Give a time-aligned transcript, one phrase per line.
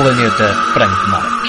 [0.00, 1.20] Planeta Franco Marques.
[1.20, 1.39] Bem-vindos ao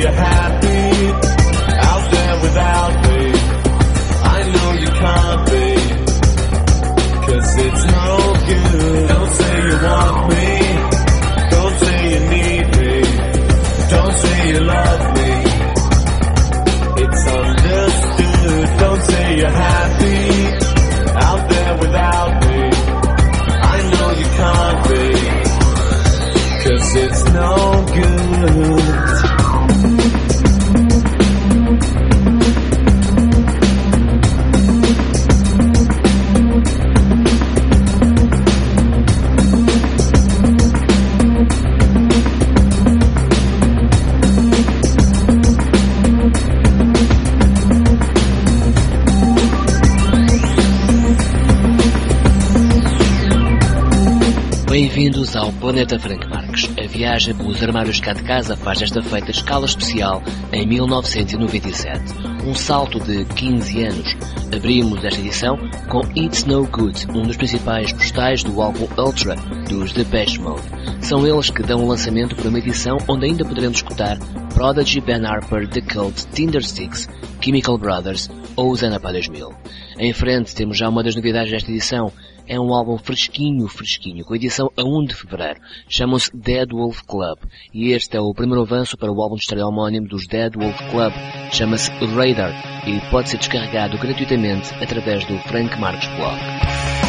[0.00, 0.69] You're happy?
[55.80, 56.70] Planeta Frank Marques.
[56.78, 60.22] A viagem pelos armários cá de casa faz desta feita escala especial
[60.52, 62.02] em 1997.
[62.46, 64.16] Um salto de 15 anos.
[64.54, 65.56] Abrimos esta edição
[65.88, 69.36] com It's No Good, um dos principais postais do álbum Ultra,
[69.70, 70.60] dos Depeche Mode.
[71.00, 74.18] São eles que dão o lançamento para uma edição onde ainda poderemos escutar
[74.52, 77.08] Prodigy, Ben Harper, The Cult, Tinder Sticks,
[77.40, 79.50] Chemical Brothers ou Zanapa 2000.
[79.98, 82.12] Em frente temos já uma das novidades desta edição,
[82.50, 85.60] é um álbum fresquinho, fresquinho, com edição a 1 de fevereiro.
[85.88, 87.38] Chamam-se Dead Wolf Club.
[87.72, 90.76] E este é o primeiro avanço para o álbum de estreia homónimo dos Dead Wolf
[90.90, 91.12] Club.
[91.52, 92.52] Chama-se Radar
[92.88, 96.99] e pode ser descarregado gratuitamente através do Frank Marques Blog.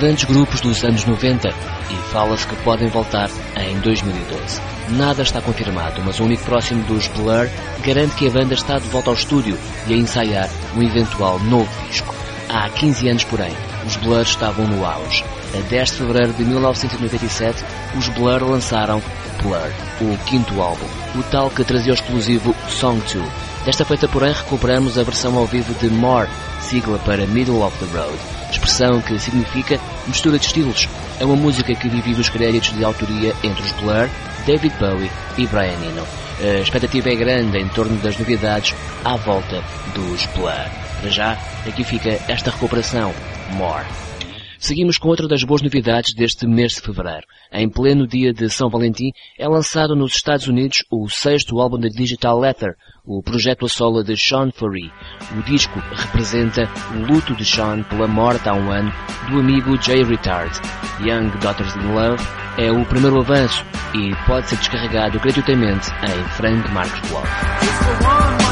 [0.00, 4.60] Grandes grupos dos anos 90 e fala-se que podem voltar em 2012.
[4.96, 7.46] Nada está confirmado, mas um amigo próximo dos Blur
[7.84, 11.68] garante que a banda está de volta ao estúdio e a ensaiar um eventual novo
[11.86, 12.14] disco.
[12.48, 13.52] Há 15 anos, porém,
[13.86, 15.22] os Blur estavam no auge.
[15.54, 17.62] A 10 de fevereiro de 1997,
[17.94, 19.02] os Blur lançaram
[19.42, 23.22] Blur, o quinto álbum, o tal que trazia o exclusivo Song 2.
[23.66, 26.28] Desta feita, porém, recuperamos a versão ao vivo de More,
[26.60, 28.18] sigla para Middle of the Road,
[28.50, 29.78] expressão que significa
[30.10, 30.88] mistura de estilos.
[31.18, 34.08] É uma música que divide os créditos de autoria entre os Blur,
[34.44, 36.06] David Bowie e Brian Eno.
[36.40, 38.74] A expectativa é grande em torno das novidades
[39.04, 39.62] à volta
[39.94, 40.70] dos Blur.
[41.00, 43.14] Para já, aqui fica esta recuperação,
[43.52, 44.09] More.
[44.60, 47.26] Seguimos com outra das boas novidades deste mês de fevereiro.
[47.50, 51.88] Em pleno dia de São Valentim, é lançado nos Estados Unidos o sexto álbum da
[51.88, 54.92] Digital Letter, o projeto a solo de Sean Furry.
[55.34, 58.92] O disco representa o luto de Sean pela morte há um ano
[59.30, 60.52] do amigo Jay Retard.
[61.00, 62.22] Young Daughters in Love
[62.58, 63.64] é o primeiro avanço
[63.94, 68.49] e pode ser descarregado gratuitamente em Frank Marcos Blog.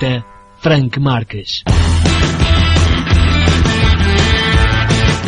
[0.00, 0.24] Planeta
[0.60, 1.62] Frank Marques.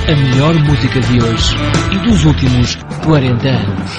[0.09, 1.55] A melhor música de hoje
[1.93, 3.91] e dos últimos 40 anos.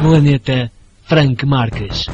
[0.00, 0.70] Planeta
[1.06, 2.06] Frank Marques.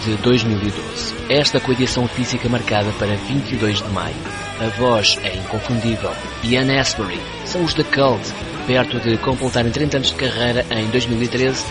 [0.00, 1.14] De 2012.
[1.28, 4.14] Esta com edição física marcada para 22 de maio.
[4.60, 6.10] A voz é inconfundível.
[6.42, 8.32] Ian Asbury são os The Cult.
[8.66, 11.64] Perto de completarem 30 anos de carreira em 2013,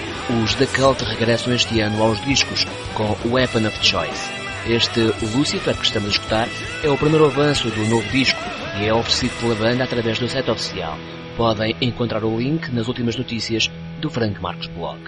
[0.43, 4.29] os The Cult regressam este ano aos discos com Weapon of Choice.
[4.67, 5.01] Este
[5.35, 6.47] Lucifer que estamos a escutar
[6.83, 8.39] é o primeiro avanço do novo disco
[8.79, 10.97] e é oferecido pela banda através do site oficial.
[11.35, 14.99] Podem encontrar o link nas últimas notícias do Frank Marcos Blog.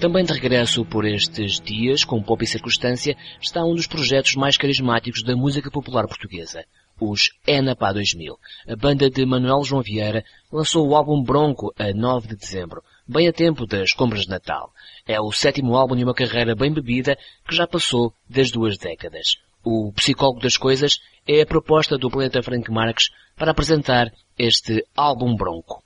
[0.00, 5.22] Também de regresso por estes dias, com e circunstância, está um dos projetos mais carismáticos
[5.22, 6.64] da música popular portuguesa,
[7.00, 8.38] os Enapá 2000.
[8.68, 13.28] A banda de Manuel João Vieira lançou o álbum Bronco a 9 de dezembro, bem
[13.28, 14.72] a tempo das compras de Natal.
[15.06, 19.38] É o sétimo álbum de uma carreira bem bebida que já passou das duas décadas.
[19.64, 25.34] O Psicólogo das Coisas é a proposta do Planeta Frank Marques para apresentar este álbum
[25.34, 25.82] Bronco.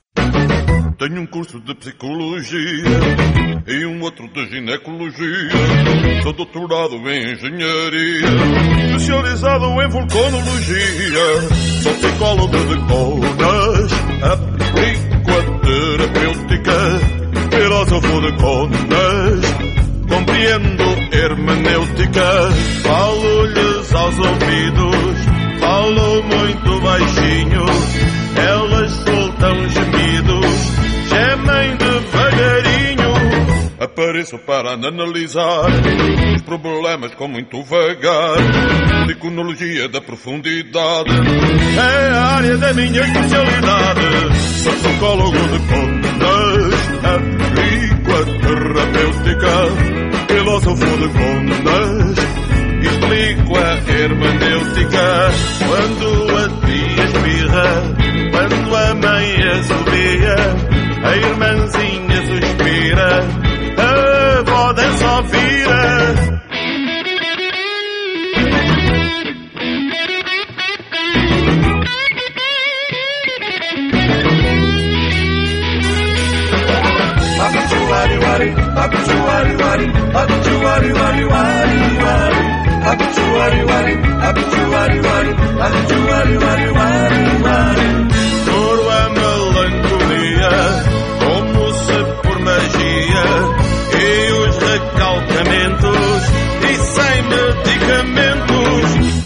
[0.99, 2.99] Tenho um curso de psicologia
[3.65, 5.49] e um outro de ginecologia.
[6.23, 8.27] Sou doutorado em engenharia,
[8.87, 11.25] especializado em vulcanologia.
[11.81, 17.19] Sou psicólogo de conas, aplico a terapêutica.
[17.49, 19.41] Filósofo de conas,
[20.09, 20.83] compreendo
[21.15, 22.51] hermenêutica.
[22.83, 25.15] Falo-lhes aos ouvidos,
[25.61, 27.65] falo muito baixinho.
[28.35, 30.38] Elas soltam gemidos
[33.79, 35.67] Apareço para analisar
[36.35, 38.35] os problemas com muito vagar.
[39.05, 41.09] Psiconologia da profundidade
[41.77, 44.01] é a área da minha especialidade.
[44.63, 46.73] Sou psicólogo de contas,
[47.05, 49.55] aplico a terapêutica,
[50.27, 52.19] filósofo de contas.
[52.81, 55.31] Explico a hermenêutica
[55.65, 57.69] quando a tia espirra,
[58.31, 60.35] quando a mãe assobia.
[61.01, 62.08] A irmãzinha
[77.99, 78.49] wari wari,
[78.83, 79.85] akuchu wari wari,
[80.21, 82.41] akuchu wari wari wari wari,
[82.91, 83.93] akuchu wari wari,
[84.27, 85.31] akuchu wari wari,
[85.65, 87.87] akuchu wari wari wari wari.
[88.47, 90.53] Corba melancolía,
[91.23, 93.25] como se por magia.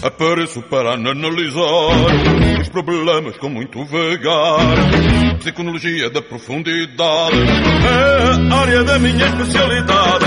[0.04, 5.38] Apareço para analisar os problemas com muito vagar.
[5.38, 10.26] Psicologia da profundidade é a área da minha especialidade.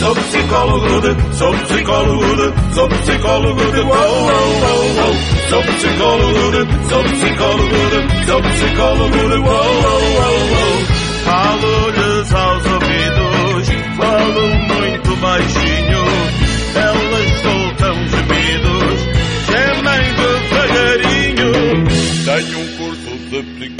[0.00, 4.48] Sou psicólogo de, sou psicólogo de, sou psicólogo de, wow, wow,
[4.96, 5.14] wow.
[5.50, 10.78] Sou psicólogo de, sou psicólogo de, sou psicólogo de, wow, wow, wow.
[11.24, 15.67] Falo-lhes aos ouvidos, falo muito baixinho.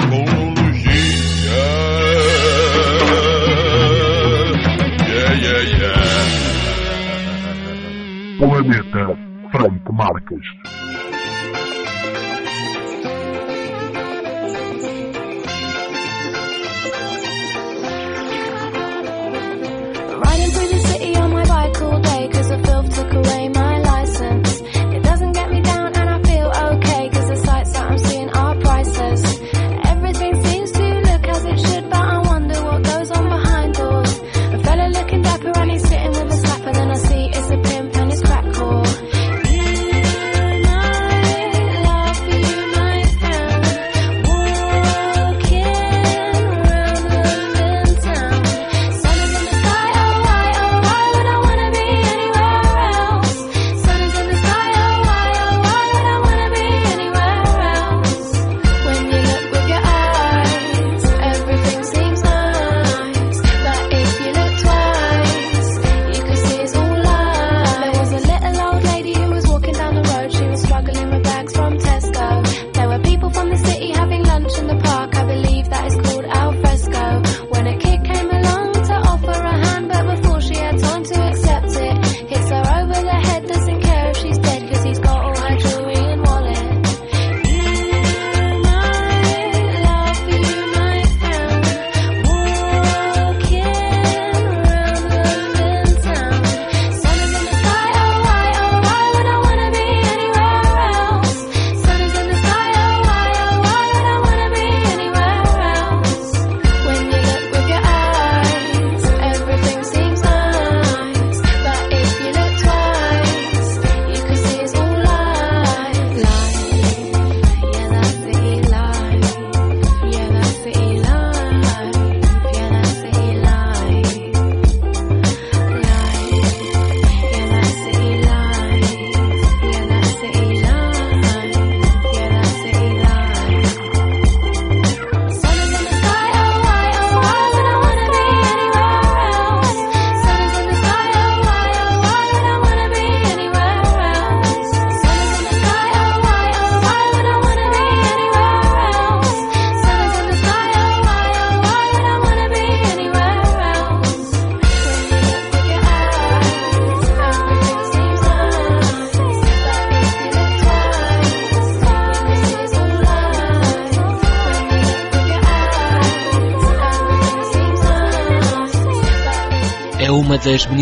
[0.09, 1.59] De psicologia.
[5.09, 6.19] Yeah, yeah, yeah.
[8.39, 9.17] Planeta
[9.53, 10.47] Franco Marques.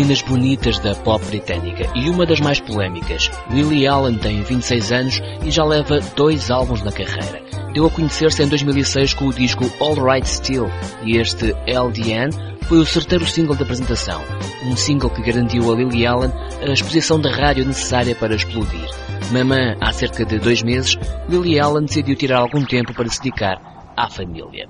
[0.07, 3.29] Meninas bonitas da pop britânica e uma das mais polémicas.
[3.51, 7.43] Lily Allen tem 26 anos e já leva dois álbuns na carreira.
[7.73, 10.67] Deu a conhecer-se em 2006 com o disco All Right Still
[11.03, 14.23] e este LDN foi o certeiro single de apresentação.
[14.65, 18.89] Um single que garantiu a Lily Allen a exposição da rádio necessária para explodir.
[19.33, 23.93] Mamã, há cerca de dois meses, Lily Allen decidiu tirar algum tempo para se dedicar
[23.97, 24.69] à família.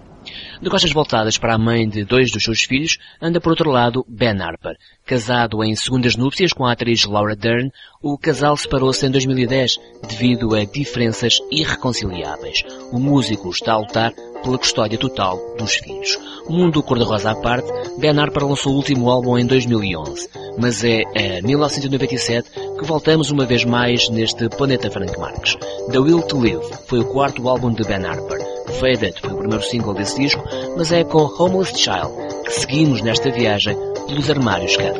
[0.62, 4.04] De costas voltadas para a mãe de dois dos seus filhos, anda por outro lado
[4.10, 4.67] Ben Harper.
[5.08, 7.72] Casado em segundas núpcias com a atriz Laura Dern,
[8.04, 12.66] o casal separou-se em 2010 devido a diferenças irreconciliáveis.
[12.92, 14.12] O músico está a lutar
[14.44, 16.20] pela custódia total dos filhos.
[16.50, 17.72] Mundo cor-de-rosa à parte,
[18.20, 21.04] Harper lançou o último álbum em 2011, mas é
[21.38, 25.56] a 1997 que voltamos uma vez mais neste planeta Frank Marques.
[25.90, 28.46] The Will to Live foi o quarto álbum de Ben Harper.
[28.78, 30.44] Faded foi o primeiro single desse disco,
[30.78, 34.94] mas é com Homeless Child que seguimos nesta viagem pelos armários cá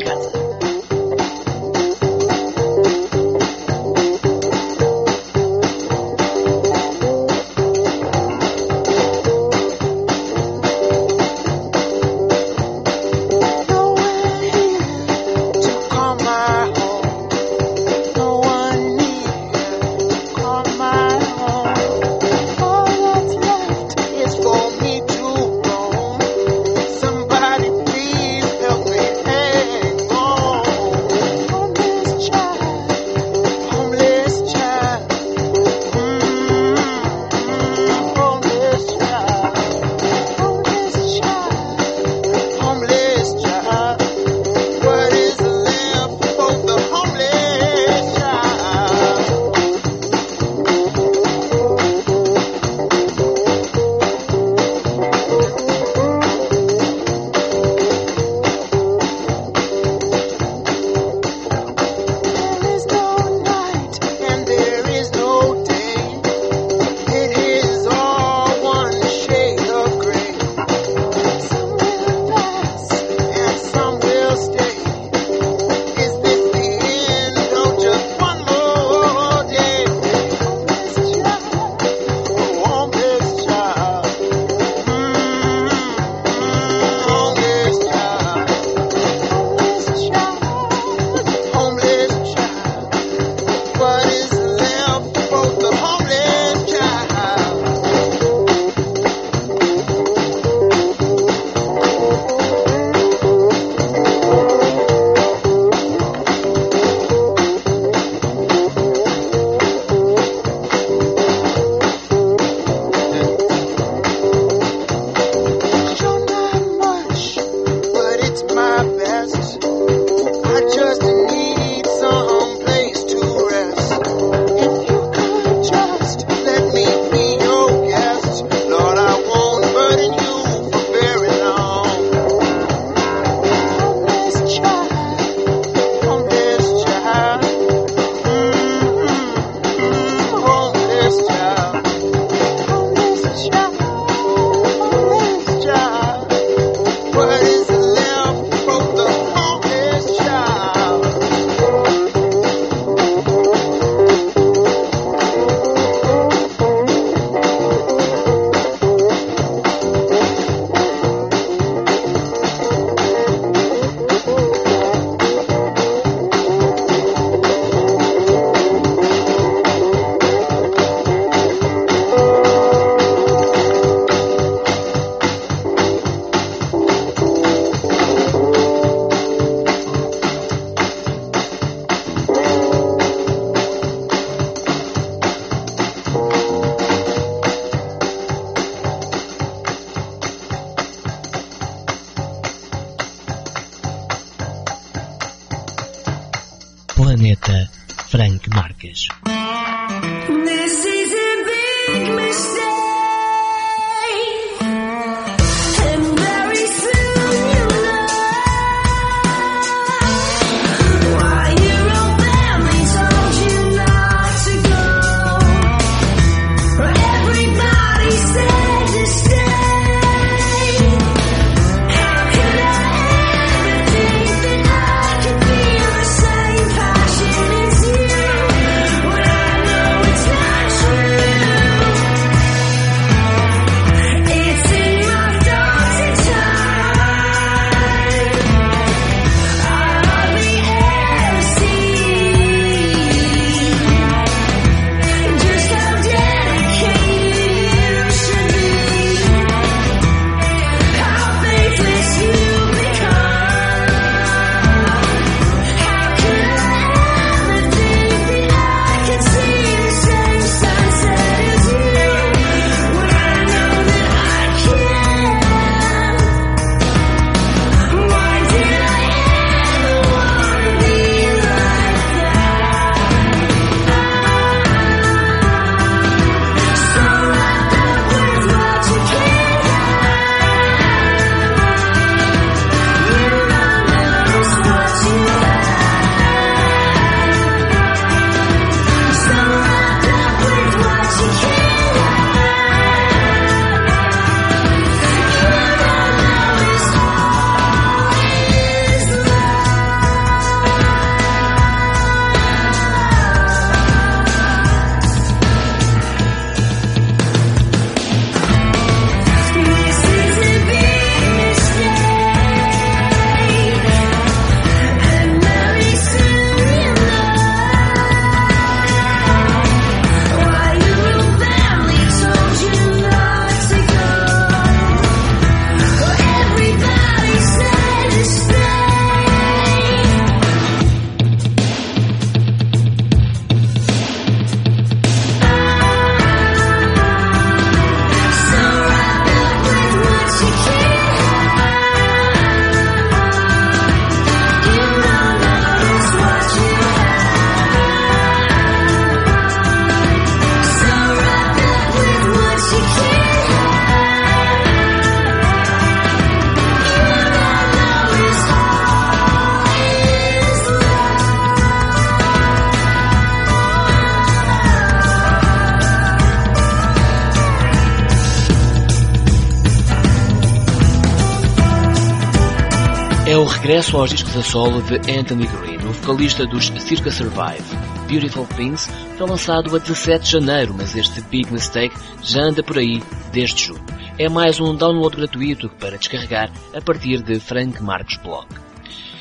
[373.68, 377.66] regresso aos discos a solo de Anthony Green, o vocalista dos Circa Survive.
[378.08, 382.78] Beautiful Things foi lançado a 17 de janeiro, mas este Big Mistake já anda por
[382.78, 383.04] aí
[383.34, 383.84] desde julho.
[384.18, 388.48] É mais um download gratuito para descarregar a partir de Frank Marcos Blog.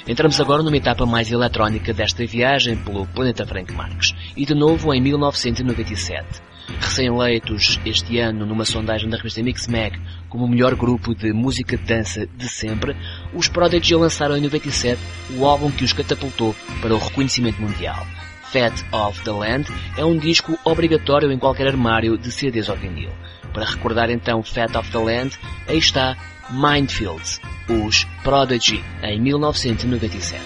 [0.06, 4.94] Entramos agora numa etapa mais eletrónica desta viagem pelo planeta Frank Marques, e de novo
[4.94, 6.40] em 1997
[6.80, 9.98] recém-eleitos este ano numa sondagem da revista Mix Mag
[10.28, 12.96] como o melhor grupo de música de dança de sempre,
[13.32, 15.00] os Prodigy lançaram em 97
[15.38, 18.06] o álbum que os catapultou para o reconhecimento mundial.
[18.52, 23.10] Fat of the Land é um disco obrigatório em qualquer armário de CDs ou vinil.
[23.52, 26.16] Para recordar então Fat of the Land, aí está
[26.50, 30.42] Mindfields, os Prodigy, em 1997.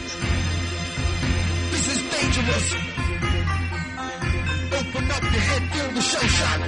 [5.11, 6.61] Up your head, feel the show, shot.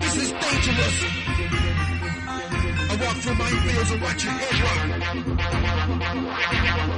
[0.00, 1.04] This is dangerous.
[2.90, 4.60] I walk through my fears and watch your head
[6.78, 6.89] rock.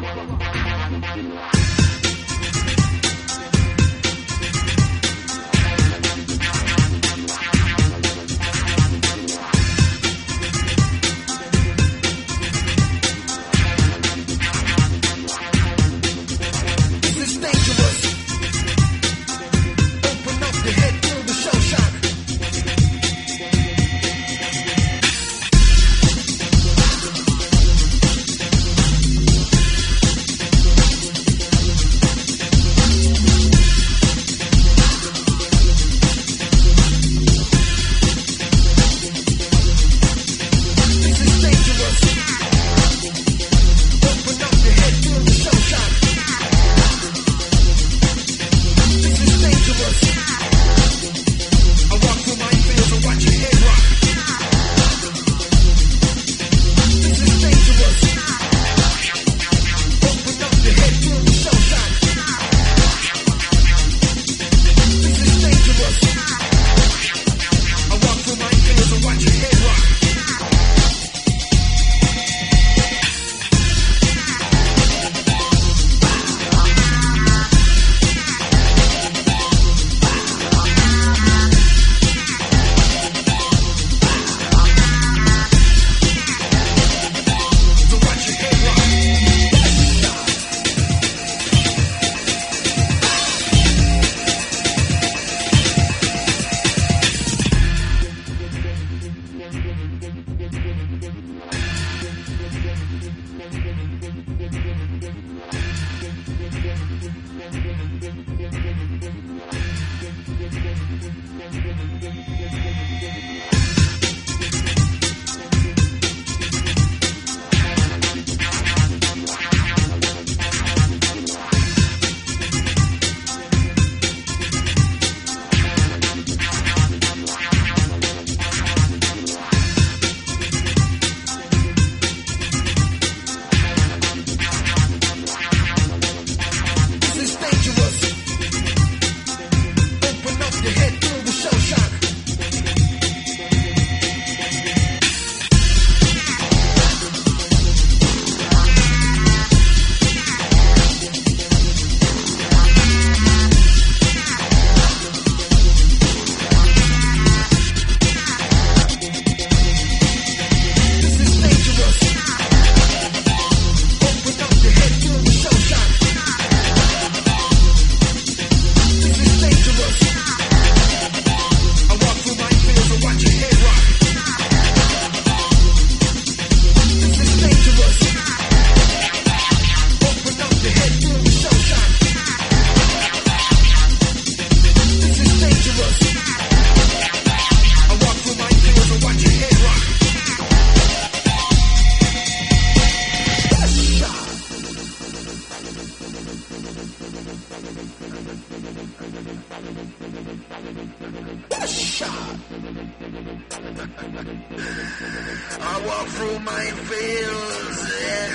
[207.03, 208.31] feels it.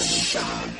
[0.00, 0.76] Shot.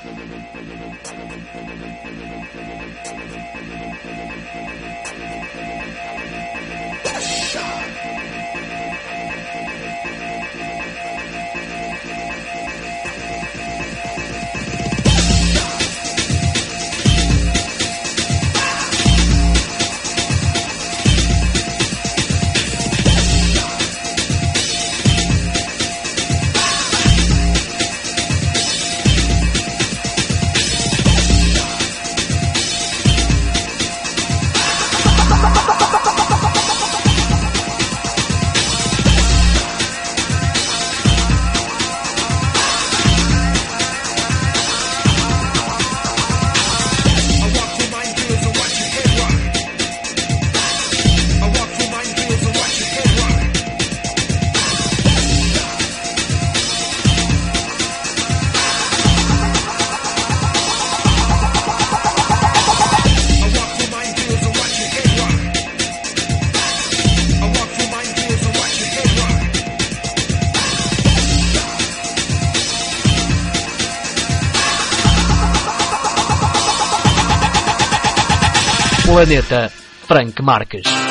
[79.17, 81.06] Planeta Frank Marques.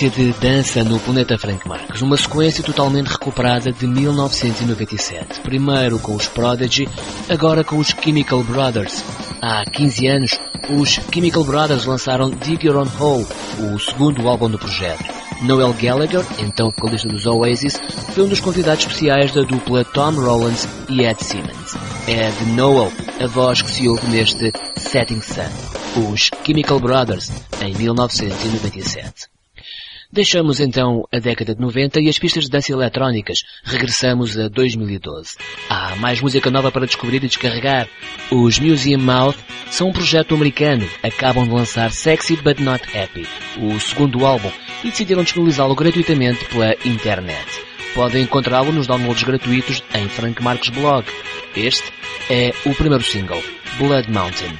[0.00, 5.40] Sequência de dança no planeta Frank Marques, uma sequência totalmente recuperada de 1997.
[5.42, 6.88] Primeiro com os Prodigy,
[7.28, 9.04] agora com os Chemical Brothers.
[9.42, 10.40] Há 15 anos,
[10.70, 13.26] os Chemical Brothers lançaram Dig Your Own Hole,
[13.58, 15.04] o segundo álbum do projeto.
[15.42, 17.78] Noel Gallagher, então vocalista dos Oasis,
[18.14, 21.76] foi um dos convidados especiais da dupla Tom Rowlands e Ed Simmons.
[22.08, 22.90] É de Noel
[23.22, 27.30] a voz que se ouve neste Setting Sun, os Chemical Brothers,
[27.60, 29.29] em 1997.
[30.12, 33.38] Deixamos então a década de 90 e as pistas de dança eletrónicas.
[33.62, 35.36] Regressamos a 2012.
[35.68, 37.88] Há mais música nova para descobrir e descarregar.
[38.28, 39.36] Os Museum Mouth
[39.70, 40.84] são um projeto americano.
[41.00, 43.24] Acabam de lançar Sexy But Not Happy,
[43.56, 44.50] o segundo álbum,
[44.82, 47.46] e decidiram disponibilizá-lo gratuitamente pela internet.
[47.94, 51.06] Podem encontrá-lo nos downloads gratuitos em Frank Marques Blog.
[51.54, 51.84] Este
[52.28, 53.42] é o primeiro single,
[53.78, 54.58] Blood Mountain.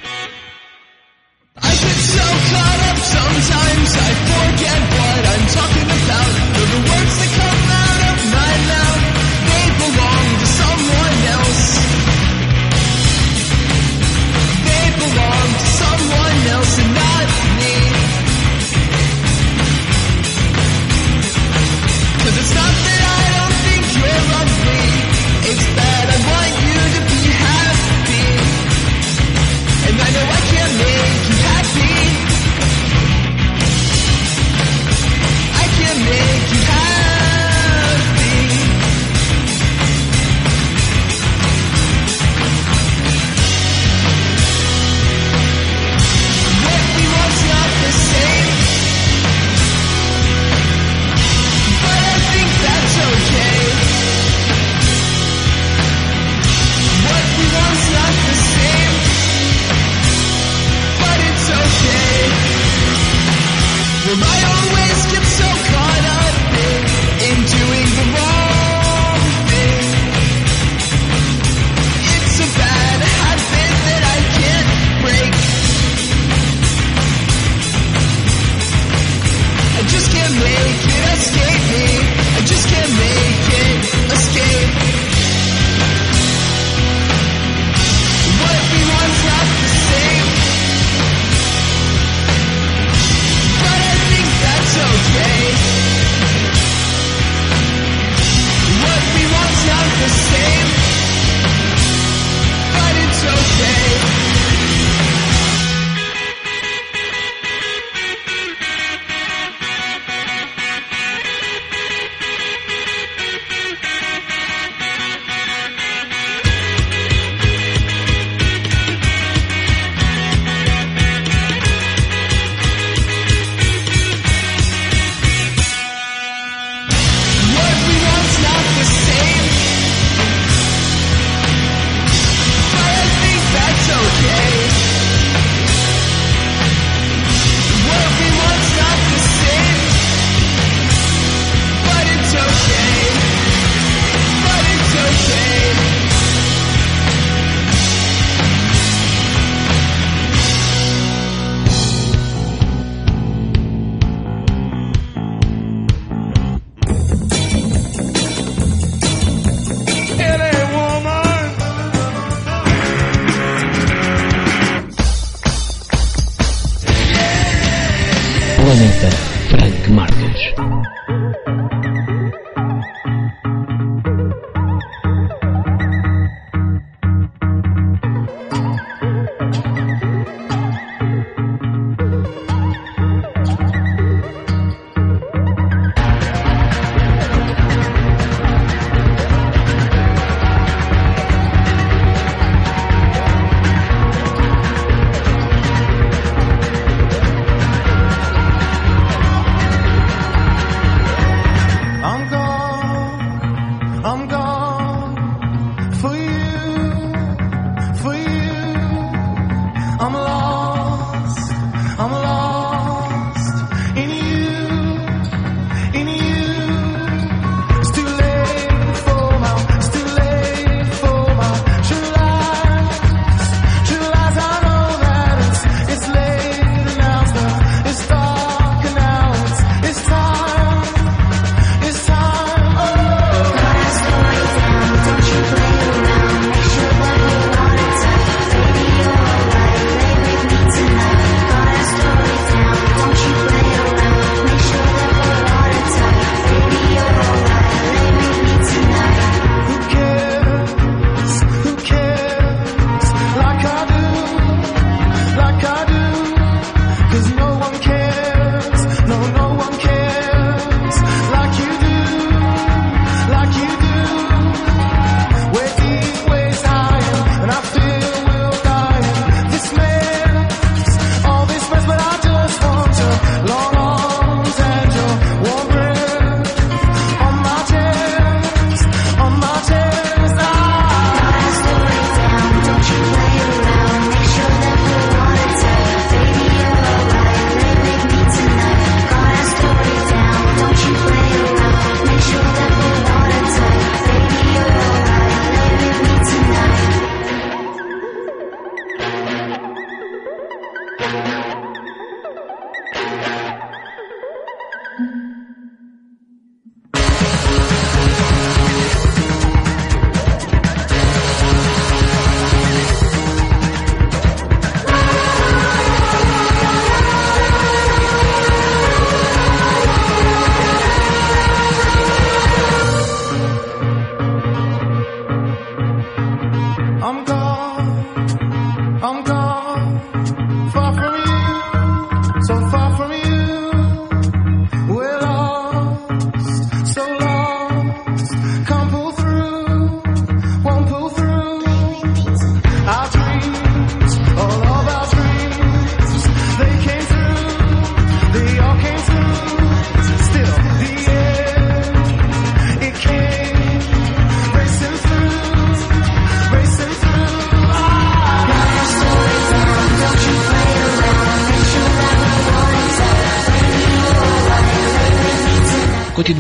[3.10, 6.32] Sometimes I forget what I'm talking about.
[6.70, 7.29] The words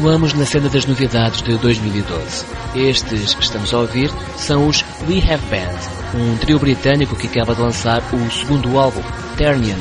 [0.00, 2.46] continuamos na cena das novidades de 2012.
[2.74, 7.54] Estes que estamos a ouvir são os We Have Band, um trio britânico que acaba
[7.54, 9.02] de lançar o segundo álbum,
[9.36, 9.76] Ternian.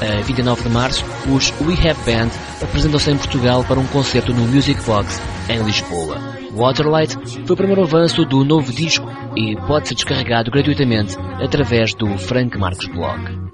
[0.00, 2.30] A 29 de março, os We Have Band
[2.62, 6.37] apresentam-se em Portugal para um concerto no Music Box, em Lisboa.
[6.58, 9.06] Waterlight foi o primeiro avanço do novo disco
[9.36, 13.48] e pode ser descarregado gratuitamente através do Frank Marcos Blog.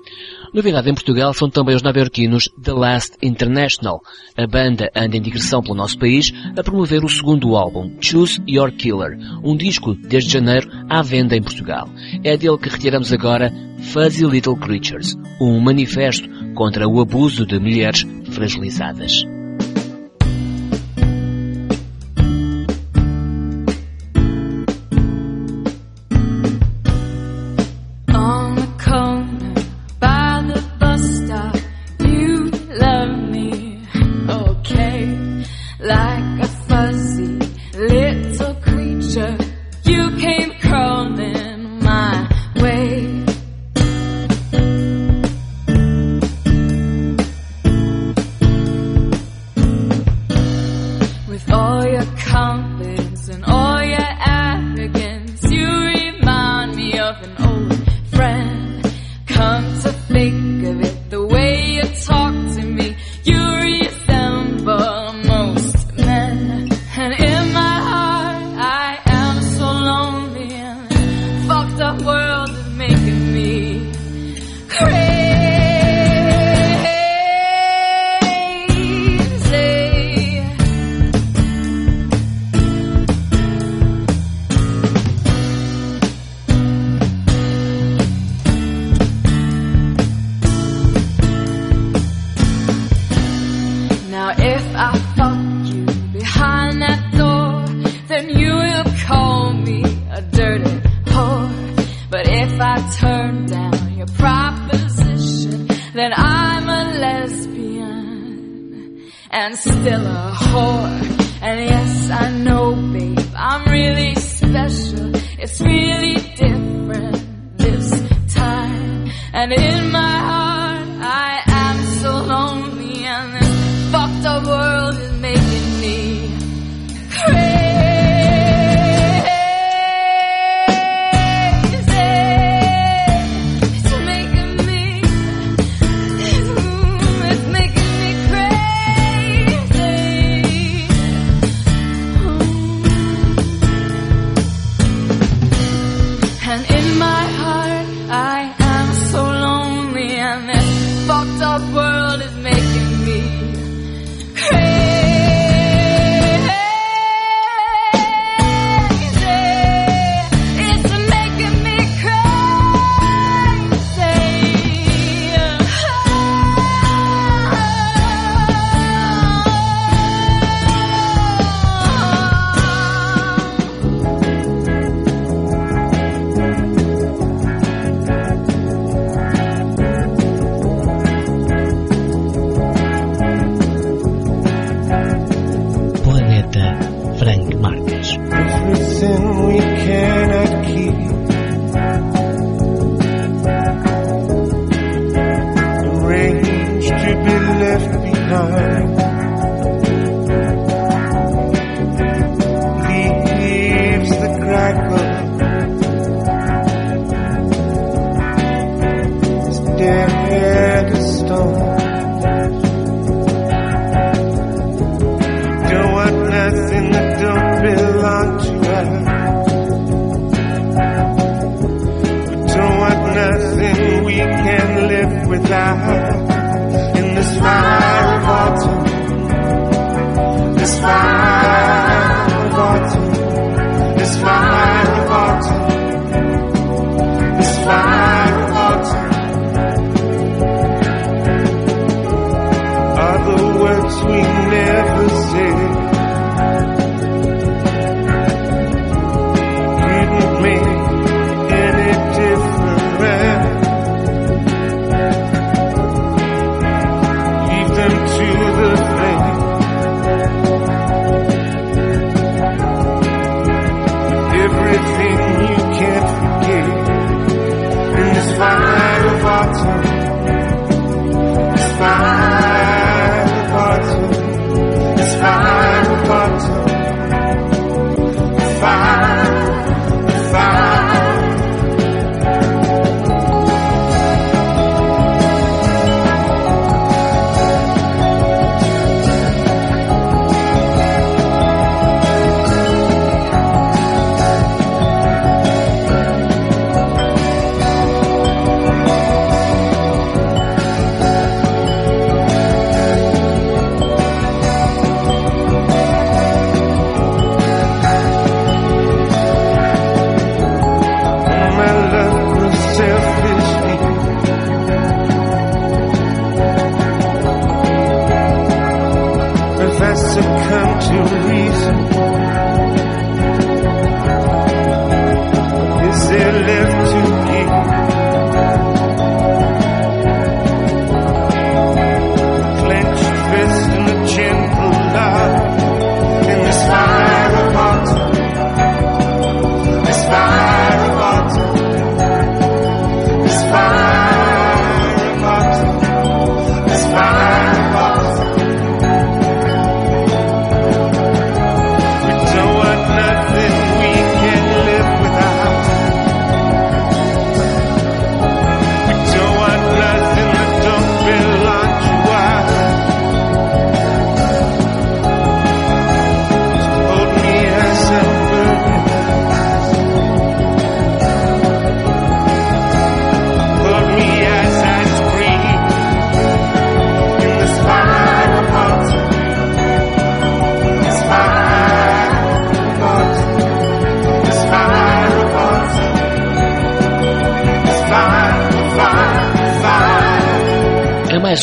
[0.54, 4.00] Novidade em Portugal são também os naviorquinos The Last International.
[4.34, 8.72] A banda anda em digressão pelo nosso país a promover o segundo álbum, Choose Your
[8.72, 11.86] Killer, um disco desde janeiro à venda em Portugal.
[12.22, 13.52] É dele que retiramos agora
[13.92, 19.26] Fuzzy Little Creatures, um manifesto contra o abuso de mulheres fragilizadas.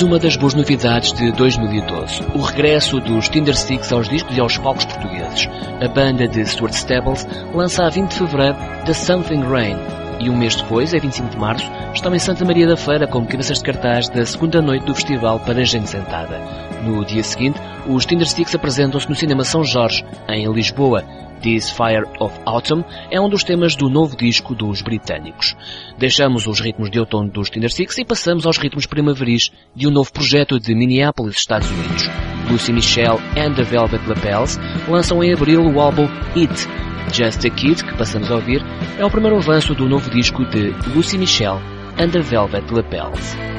[0.02, 2.24] Uma das boas novidades de 2012.
[2.34, 5.48] O regresso dos Tinder Sticks aos discos e aos palcos portugueses.
[5.84, 9.78] A banda de Stuart Stables lança a 20 de fevereiro The Something Rain
[10.20, 13.26] e um mês depois, é 25 de março, estão em Santa Maria da Feira como
[13.26, 16.40] cabeças de cartaz da segunda noite do festival para gente sentada.
[16.84, 21.04] No dia seguinte, os Tinder Sticks apresentam-se no Cinema São Jorge, em Lisboa.
[21.42, 25.56] This Fire of Autumn é um dos temas do novo disco dos britânicos.
[26.02, 29.92] Deixamos os ritmos de outono dos Tinder Sticks e passamos aos ritmos primaveris de um
[29.92, 32.10] novo projeto de Minneapolis, Estados Unidos.
[32.50, 34.58] Lucy Michelle and the Velvet Lapels
[34.90, 36.68] lançam em abril o álbum It,
[37.14, 38.64] Just a Kid, que passamos a ouvir,
[38.98, 41.60] é o primeiro avanço do novo disco de Lucy Michelle
[42.00, 43.51] and the Velvet Lapels.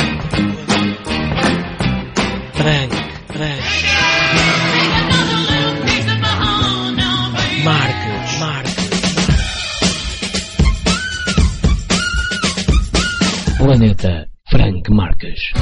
[2.53, 2.91] Frank,
[3.27, 3.61] Frank.
[7.63, 8.89] Marcos, Marcos.
[13.59, 15.53] Planeta Frank Marques.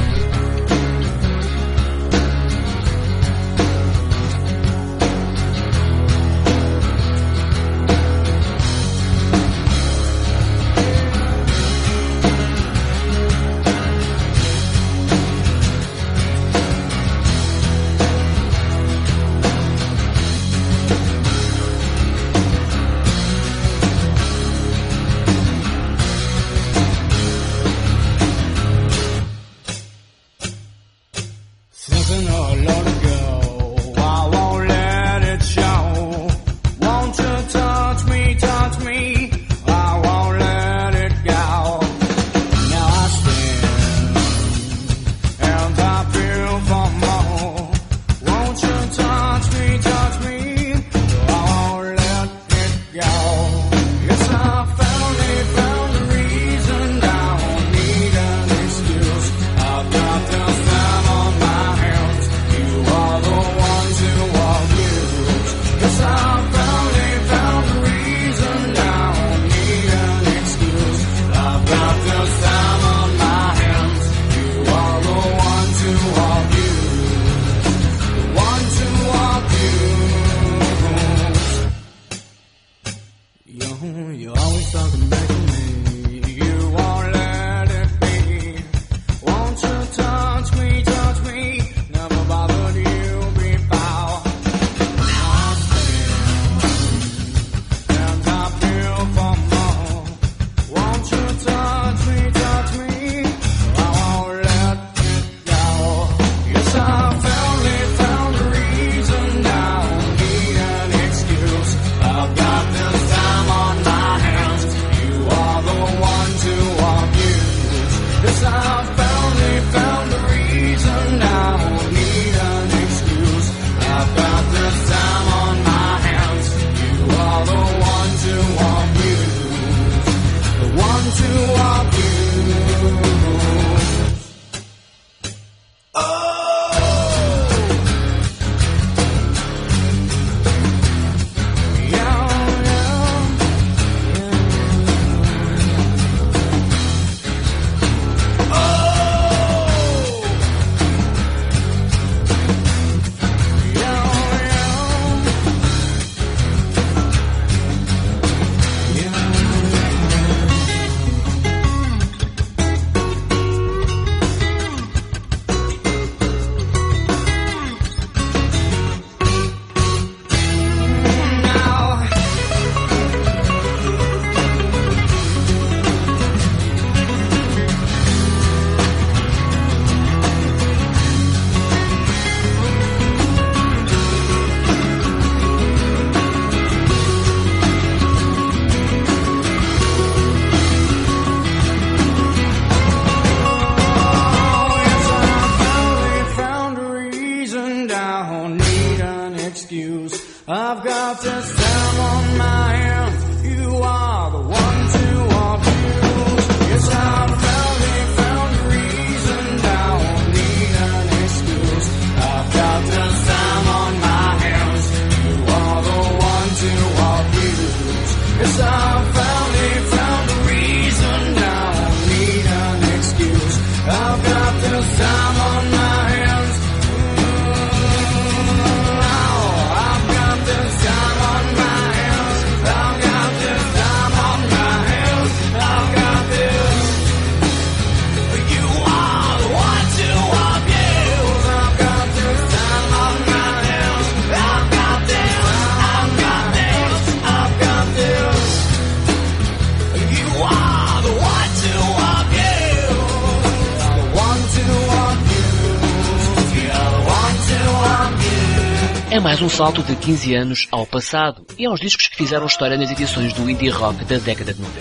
[259.22, 262.90] Mais um salto de 15 anos ao passado e aos discos que fizeram história nas
[262.90, 264.80] edições do indie rock da década de 90.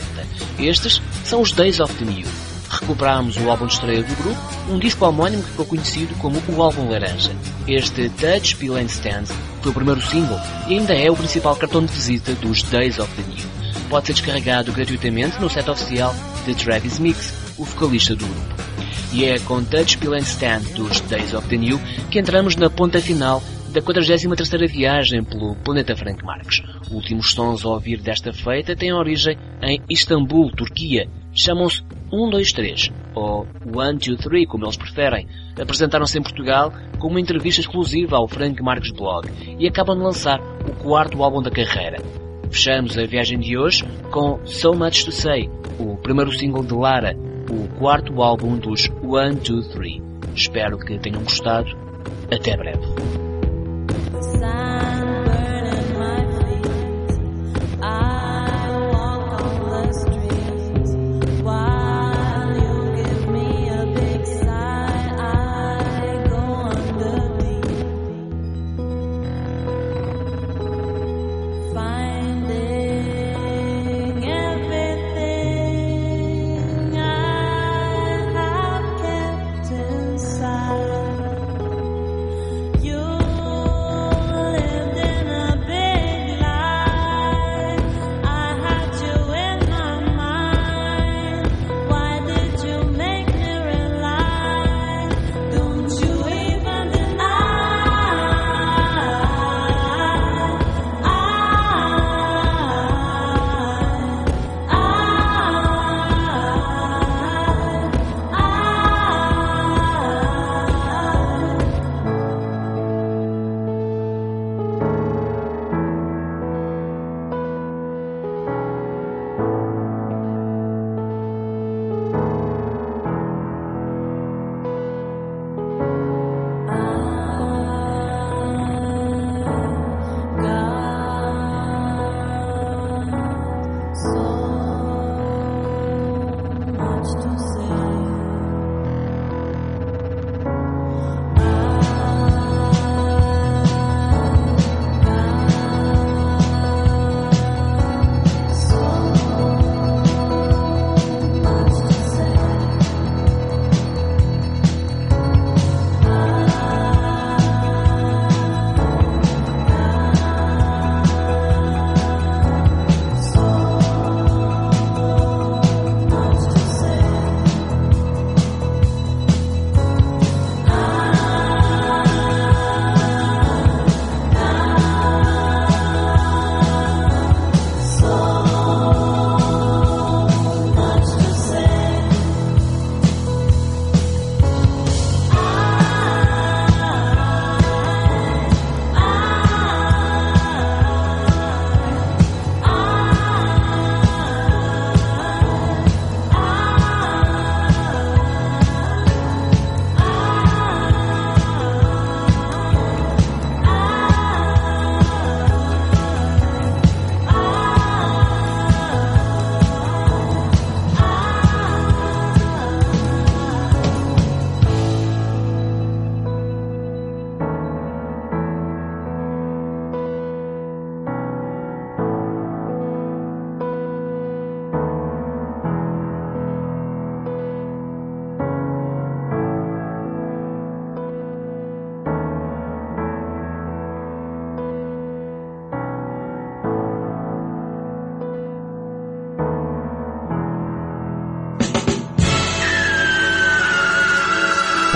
[0.57, 2.25] Estes são os Days of the New.
[2.69, 6.63] Recuperámos o álbum de estreia do grupo, um disco homónimo que ficou conhecido como o
[6.63, 7.35] álbum laranja.
[7.67, 9.25] Este Touch Bill and Stand
[9.61, 13.13] foi o primeiro single e ainda é o principal cartão de visita dos Days of
[13.15, 13.45] the New.
[13.89, 16.15] Pode ser descarregado gratuitamente no set oficial
[16.45, 18.55] de Travis Mix, o vocalista do grupo.
[19.11, 21.77] E é com Touch Bill and Stand dos Days of the New
[22.09, 26.61] que entramos na ponta final da 43ª viagem pelo planeta Frank Marques.
[26.81, 31.07] Os últimos sons a ouvir desta feita têm origem em Istambul, Turquia.
[31.31, 35.27] Chamam-se 1, 2, 3, ou 1, 2, 3, como eles preferem.
[35.59, 40.39] Apresentaram-se em Portugal com uma entrevista exclusiva ao Frank Marques Blog e acabam de lançar
[40.39, 41.97] o quarto álbum da carreira.
[42.49, 45.47] Fechamos a viagem de hoje com So Much to Say,
[45.77, 47.15] o primeiro single de Lara,
[47.49, 50.01] o quarto álbum dos 1, 2, 3.
[50.33, 51.77] Espero que tenham gostado.
[52.31, 53.28] Até breve.
[54.21, 54.98] sun.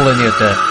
[0.03, 0.62] Planeta.